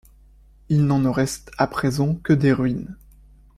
Il 0.69 0.87
n'en 0.87 0.97
ne 0.97 1.09
reste 1.09 1.51
à 1.59 1.67
présent 1.67 2.15
que 2.15 2.33
des 2.33 2.53
ruines. 2.53 2.97